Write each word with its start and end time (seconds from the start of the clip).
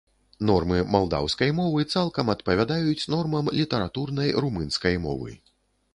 Нормы 0.49 0.79
малдаўскай 0.93 1.51
мовы 1.59 1.85
цалкам 1.97 2.33
адпавядаюць 2.35 3.07
нормам 3.15 3.53
літаратурнай 3.61 4.29
румынскай 4.47 4.95
мовы. 5.09 5.31